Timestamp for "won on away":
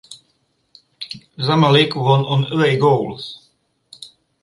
1.95-2.75